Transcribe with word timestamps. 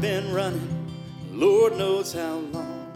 Been 0.00 0.32
running, 0.32 0.90
Lord 1.30 1.76
knows 1.76 2.14
how 2.14 2.36
long. 2.36 2.90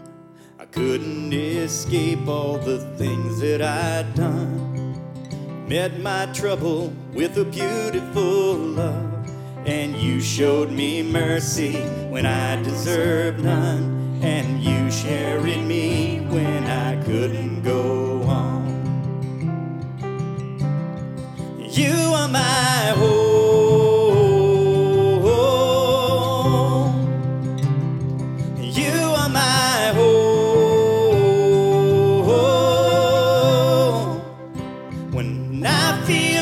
I 0.57 0.65
couldn't 0.65 1.31
escape 1.31 2.27
all 2.27 2.57
the 2.57 2.79
things 2.97 3.39
that 3.41 3.61
I'd 3.61 4.15
done. 4.15 5.67
Met 5.69 5.99
my 5.99 6.25
trouble 6.33 6.91
with 7.13 7.37
a 7.37 7.45
beautiful 7.45 8.55
love. 8.55 9.29
And 9.67 9.95
you 9.95 10.19
showed 10.19 10.71
me 10.71 11.03
mercy 11.03 11.73
when 12.09 12.25
I 12.25 12.59
deserved 12.63 13.43
none. 13.43 14.19
And 14.23 14.63
you 14.63 14.89
shared 14.89 15.43
me 15.43 16.21
when 16.21 16.63
I 16.63 17.03
couldn't 17.03 17.54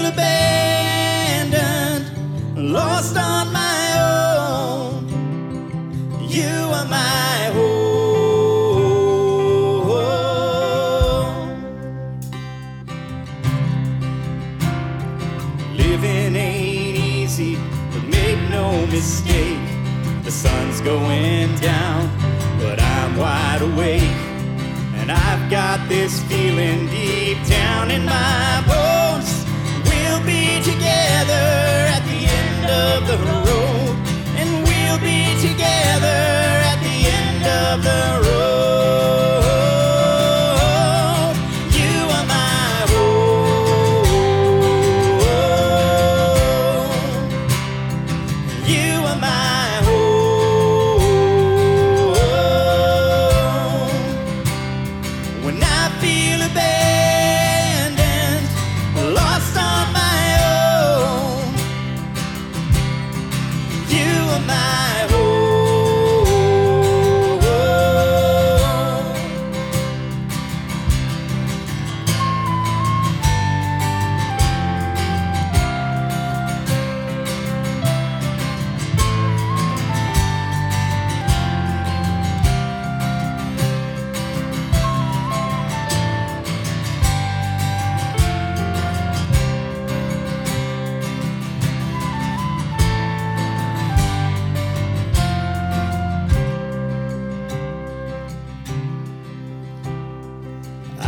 feel 0.04 0.12
abandoned, 0.12 2.06
lost 2.74 3.16
on 3.18 3.52
my 3.54 4.00
own, 4.00 5.08
you 6.28 6.50
are 6.50 6.86
my 6.86 7.52
home. 7.54 7.74
Living 15.76 16.36
ain't 16.36 16.98
easy, 16.98 17.58
but 17.92 18.04
make 18.04 18.40
no 18.50 18.86
mistake. 18.88 19.60
The 20.24 20.32
sun's 20.32 20.82
going 20.82 21.56
down, 21.58 22.10
but 22.60 22.82
I'm 22.82 23.16
wide 23.18 23.62
awake. 23.62 24.18
And 24.96 25.12
I've 25.12 25.50
got 25.50 25.88
this 25.90 26.22
feeling 26.24 26.88
deep 26.88 27.38
down 27.48 27.92
in 27.92 28.06
my 28.06 28.64
bones. 28.68 28.83
Of 32.84 33.08
the 33.08 33.18
road. 33.18 33.63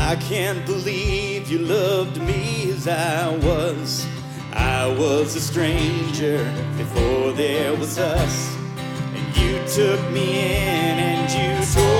I 0.05 0.15
can't 0.17 0.63
believe 0.67 1.49
you 1.49 1.57
loved 1.57 2.21
me 2.21 2.69
as 2.69 2.87
I 2.87 3.35
was. 3.37 4.05
I 4.53 4.85
was 4.85 5.35
a 5.35 5.41
stranger 5.41 6.37
before 6.77 7.31
there 7.31 7.75
was 7.75 7.97
us. 7.97 8.55
And 9.15 9.35
you 9.35 9.57
took 9.67 9.99
me 10.11 10.57
in 10.57 10.99
and 11.09 11.31
you 11.31 11.65
tore 11.73 11.94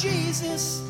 Jesus. 0.00 0.87